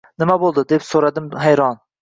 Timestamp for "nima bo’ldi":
0.21-0.63